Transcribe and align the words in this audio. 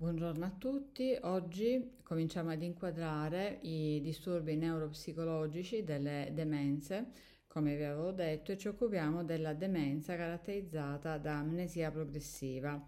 Buongiorno 0.00 0.46
a 0.46 0.50
tutti, 0.56 1.14
oggi 1.24 1.98
cominciamo 2.02 2.48
ad 2.52 2.62
inquadrare 2.62 3.58
i 3.64 4.00
disturbi 4.00 4.56
neuropsicologici 4.56 5.84
delle 5.84 6.30
demenze, 6.32 7.08
come 7.46 7.76
vi 7.76 7.84
avevo 7.84 8.10
detto, 8.10 8.50
e 8.50 8.56
ci 8.56 8.68
occupiamo 8.68 9.24
della 9.24 9.52
demenza 9.52 10.16
caratterizzata 10.16 11.18
da 11.18 11.40
amnesia 11.40 11.90
progressiva. 11.90 12.82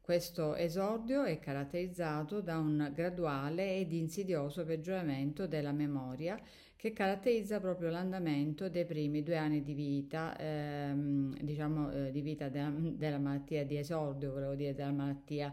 Questo 0.00 0.54
esordio 0.54 1.24
è 1.24 1.40
caratterizzato 1.40 2.40
da 2.40 2.58
un 2.58 2.92
graduale 2.94 3.78
ed 3.78 3.90
insidioso 3.90 4.64
peggioramento 4.64 5.48
della 5.48 5.72
memoria 5.72 6.40
che 6.76 6.92
caratterizza 6.92 7.58
proprio 7.58 7.90
l'andamento 7.90 8.68
dei 8.68 8.84
primi 8.84 9.24
due 9.24 9.36
anni 9.36 9.64
di 9.64 9.74
vita, 9.74 10.36
ehm, 10.38 11.40
diciamo 11.40 11.90
eh, 11.90 12.12
di 12.12 12.20
vita 12.20 12.48
della, 12.48 12.70
della 12.70 13.18
malattia 13.18 13.66
di 13.66 13.78
esordio, 13.78 14.30
volevo 14.30 14.54
dire 14.54 14.74
della 14.74 14.92
malattia 14.92 15.52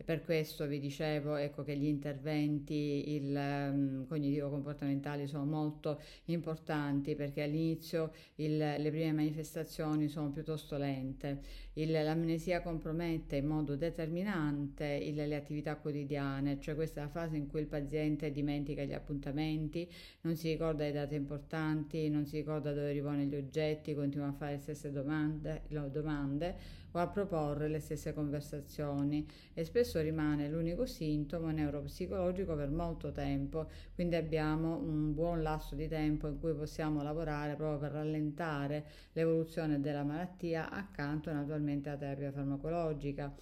e 0.00 0.02
per 0.02 0.24
questo 0.24 0.66
vi 0.66 0.80
dicevo 0.80 1.36
ecco, 1.36 1.62
che 1.62 1.76
gli 1.76 1.84
interventi 1.84 3.16
il, 3.16 3.36
um, 3.36 4.06
cognitivo-comportamentali 4.06 5.26
sono 5.26 5.44
molto 5.44 6.00
importanti 6.24 7.14
perché 7.14 7.42
all'inizio 7.42 8.10
il, 8.36 8.56
le 8.56 8.90
prime 8.90 9.12
manifestazioni 9.12 10.08
sono 10.08 10.30
piuttosto 10.30 10.78
lente. 10.78 11.42
Il, 11.74 11.90
l'amnesia 11.90 12.62
compromette 12.62 13.36
in 13.36 13.46
modo 13.46 13.76
determinante 13.76 14.86
il, 14.86 15.16
le 15.16 15.36
attività 15.36 15.76
quotidiane, 15.76 16.58
cioè 16.60 16.74
questa 16.74 17.02
è 17.02 17.04
la 17.04 17.10
fase 17.10 17.36
in 17.36 17.46
cui 17.46 17.60
il 17.60 17.66
paziente 17.66 18.32
dimentica 18.32 18.84
gli 18.84 18.94
appuntamenti, 18.94 19.86
non 20.22 20.34
si 20.34 20.48
ricorda 20.48 20.84
le 20.84 20.92
date 20.92 21.14
importanti, 21.14 22.08
non 22.08 22.24
si 22.24 22.36
ricorda 22.36 22.72
dove 22.72 22.90
ripone 22.92 23.26
gli 23.26 23.36
oggetti, 23.36 23.94
continua 23.94 24.28
a 24.28 24.32
fare 24.32 24.52
le 24.52 24.60
stesse 24.60 24.90
domande, 24.90 25.64
domande 25.92 26.78
o 26.92 26.98
a 26.98 27.06
proporre 27.06 27.68
le 27.68 27.80
stesse 27.80 28.12
conversazioni 28.12 29.26
e 29.54 29.64
spesso 29.64 30.00
rimane 30.00 30.48
l'unico 30.48 30.86
sintomo 30.86 31.50
neuropsicologico 31.50 32.54
per 32.54 32.70
molto 32.70 33.12
tempo, 33.12 33.68
quindi 33.94 34.16
abbiamo 34.16 34.76
un 34.76 35.14
buon 35.14 35.42
lasso 35.42 35.74
di 35.74 35.88
tempo 35.88 36.26
in 36.26 36.38
cui 36.38 36.54
possiamo 36.54 37.02
lavorare 37.02 37.54
proprio 37.54 37.78
per 37.78 37.92
rallentare 37.92 38.84
l'evoluzione 39.12 39.80
della 39.80 40.04
malattia 40.04 40.70
accanto 40.70 41.32
naturalmente 41.32 41.88
alla 41.88 41.98
terapia 41.98 42.32
farmacologica. 42.32 43.32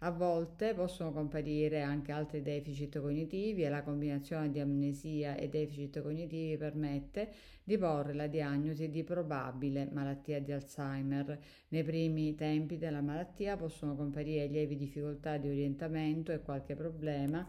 A 0.00 0.10
volte 0.10 0.74
possono 0.74 1.10
comparire 1.10 1.80
anche 1.80 2.12
altri 2.12 2.42
deficit 2.42 3.00
cognitivi 3.00 3.62
e 3.62 3.70
la 3.70 3.82
combinazione 3.82 4.50
di 4.50 4.60
amnesia 4.60 5.36
e 5.36 5.48
deficit 5.48 6.02
cognitivi 6.02 6.58
permette 6.58 7.32
di 7.64 7.78
porre 7.78 8.12
la 8.12 8.26
diagnosi 8.26 8.90
di 8.90 9.02
probabile 9.04 9.88
malattia 9.90 10.38
di 10.38 10.52
Alzheimer. 10.52 11.38
Nei 11.68 11.82
primi 11.82 12.34
tempi 12.34 12.76
della 12.76 13.00
malattia 13.00 13.56
possono 13.56 13.96
comparire 13.96 14.46
lievi 14.46 14.76
difficoltà 14.76 15.38
di 15.38 15.48
orientamento 15.48 16.30
e 16.30 16.42
qualche 16.42 16.74
problema 16.74 17.42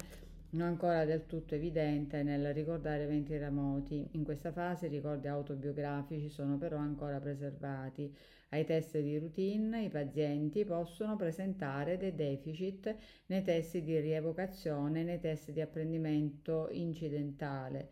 non 0.52 0.68
ancora 0.68 1.04
del 1.06 1.26
tutto 1.26 1.56
evidente 1.56 2.24
nel 2.24 2.54
ricordare 2.54 3.04
eventi 3.04 3.38
remoti. 3.38 4.08
In 4.12 4.24
questa 4.24 4.52
fase 4.52 4.86
i 4.86 4.90
ricordi 4.90 5.28
autobiografici 5.28 6.30
sono 6.30 6.58
però 6.58 6.78
ancora 6.78 7.20
preservati. 7.20 8.16
Ai 8.50 8.64
test 8.64 8.98
di 9.00 9.18
routine 9.18 9.84
i 9.84 9.90
pazienti 9.90 10.64
possono 10.64 11.18
presentare 11.18 11.98
dei 11.98 12.16
deficit 12.16 12.96
nei 13.26 13.44
test 13.44 13.78
di 13.80 14.00
rievocazione 14.00 15.04
nei 15.04 15.20
test 15.20 15.52
di 15.52 15.60
apprendimento 15.60 16.70
incidentale. 16.72 17.90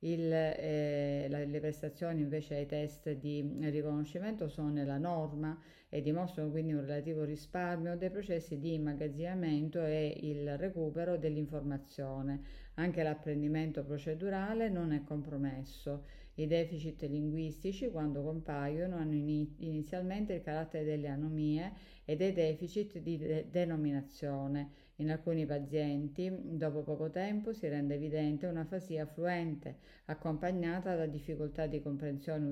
Il, 0.00 0.30
eh, 0.32 1.26
la, 1.28 1.44
le 1.44 1.60
prestazioni 1.60 2.20
invece 2.20 2.54
ai 2.56 2.66
test 2.66 3.10
di 3.12 3.56
riconoscimento 3.70 4.48
sono 4.48 4.68
nella 4.68 4.98
norma 4.98 5.58
e 5.88 6.02
dimostrano 6.02 6.50
quindi 6.50 6.72
un 6.72 6.82
relativo 6.82 7.24
risparmio 7.24 7.96
dei 7.96 8.10
processi 8.10 8.58
di 8.58 8.74
immagazzinamento 8.74 9.82
e 9.82 10.18
il 10.22 10.58
recupero 10.58 11.16
dell'informazione. 11.16 12.40
Anche 12.74 13.02
l'apprendimento 13.02 13.82
procedurale 13.84 14.68
non 14.68 14.92
è 14.92 15.02
compromesso. 15.02 16.04
I 16.38 16.46
deficit 16.46 17.02
linguistici, 17.02 17.88
quando 17.88 18.22
compaiono, 18.22 18.96
hanno 18.96 19.14
inizialmente 19.14 20.34
il 20.34 20.42
carattere 20.42 20.84
delle 20.84 21.08
anomie 21.08 21.72
e 22.04 22.14
dei 22.14 22.34
deficit 22.34 22.98
di 22.98 23.16
de- 23.16 23.46
denominazione. 23.50 24.84
In 24.96 25.10
alcuni 25.10 25.46
pazienti, 25.46 26.30
dopo 26.42 26.82
poco 26.82 27.08
tempo, 27.08 27.54
si 27.54 27.68
rende 27.68 27.94
evidente 27.94 28.46
un'afasia 28.46 29.06
fluente, 29.06 29.78
accompagnata 30.06 30.94
da 30.94 31.06
difficoltà 31.06 31.66
di 31.66 31.80
comprensione 31.80 32.44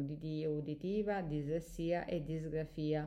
uditiva, 0.46 1.20
dislessia 1.20 2.06
e 2.06 2.24
disgrafia. 2.24 3.06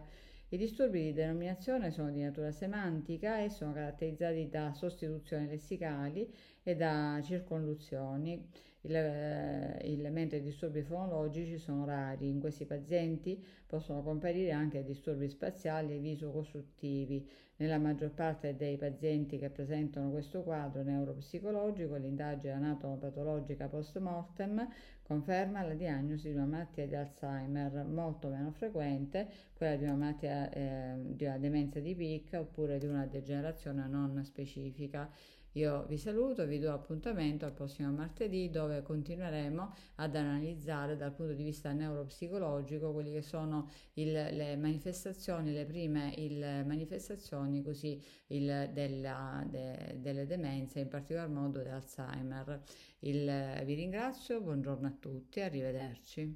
I 0.50 0.58
disturbi 0.58 1.02
di 1.04 1.14
denominazione 1.14 1.92
sono 1.92 2.12
di 2.12 2.22
natura 2.22 2.52
semantica 2.52 3.44
e 3.44 3.50
sono 3.50 3.74
caratterizzati 3.74 4.48
da 4.48 4.72
sostituzioni 4.74 5.48
lessicali 5.48 6.32
e 6.64 6.76
da 6.76 7.20
circonluzioni. 7.24 8.48
Il, 8.88 8.96
eh, 8.96 9.82
il, 9.84 10.12
mentre 10.12 10.38
i 10.38 10.42
disturbi 10.42 10.82
fonologici 10.82 11.58
sono 11.58 11.86
rari. 11.86 12.30
In 12.30 12.40
questi 12.40 12.66
pazienti 12.66 13.44
possono 13.66 14.02
comparire 14.02 14.52
anche 14.52 14.84
disturbi 14.84 15.28
spaziali 15.28 15.96
e 15.96 16.00
visocostruttivi. 16.00 17.30
Nella 17.58 17.80
maggior 17.80 18.12
parte 18.12 18.56
dei 18.56 18.78
pazienti 18.78 19.40
che 19.40 19.50
presentano 19.50 20.12
questo 20.12 20.44
quadro 20.44 20.84
neuropsicologico, 20.84 21.96
l'indagine 21.96 22.54
anatomopatologica 22.54 23.68
post 23.68 23.98
mortem 23.98 24.66
conferma 25.02 25.64
la 25.64 25.74
diagnosi 25.74 26.30
di 26.30 26.36
una 26.36 26.46
malattia 26.46 26.86
di 26.86 26.96
Alzheimer 26.96 27.84
molto 27.86 28.28
meno 28.28 28.52
frequente, 28.52 29.28
quella 29.56 29.76
di 29.76 29.84
una 29.86 29.96
malattia 29.96 30.52
eh, 30.52 30.94
di 31.00 31.26
una 31.26 31.40
demenza 31.40 31.80
di 31.80 31.96
picca 31.96 32.40
oppure 32.40 32.78
di 32.78 32.86
una 32.86 33.06
degenerazione 33.06 33.88
non 33.88 34.24
specifica. 34.24 35.10
Io 35.58 35.86
vi 35.88 35.98
saluto, 35.98 36.46
vi 36.46 36.60
do 36.60 36.72
appuntamento 36.72 37.44
al 37.46 37.52
prossimo 37.52 37.92
martedì 37.92 38.52
dove 38.52 38.84
continueremo 38.84 39.74
ad 39.96 40.16
analizzare 40.16 40.96
dal 40.96 41.12
punto 41.16 41.34
di 41.34 41.44
vista 41.44 41.72
neuropsicologico 41.72 42.94
quelle 42.94 43.12
che 43.12 43.24
sono 43.24 43.68
il, 43.94 44.12
le 44.12 44.56
manifestazioni, 44.56 45.52
le 45.52 45.66
prime 45.66 46.14
il, 46.18 46.64
manifestazioni 46.64 47.64
così 47.64 48.00
il, 48.28 48.70
della, 48.72 49.44
de, 49.50 49.98
delle 50.00 50.28
demenze, 50.28 50.80
in 50.80 50.90
particolar 50.90 51.28
modo 51.28 51.58
dell'Alzheimer. 51.64 52.62
vi 53.00 53.74
ringrazio, 53.74 54.40
buongiorno 54.42 54.86
a 54.86 54.96
tutti, 55.00 55.42
arrivederci. 55.42 56.36